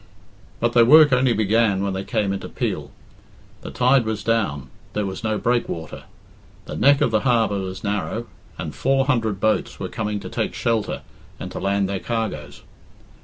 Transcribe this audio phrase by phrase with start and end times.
[0.59, 2.89] But their work only began when they came into Peel.
[3.61, 6.05] The tide was down; there was no breakwater;
[6.65, 8.25] the neck of the harbour was narrow,
[8.57, 11.03] and four hundred boats were coming to take shelter
[11.39, 12.63] and to land their cargoes.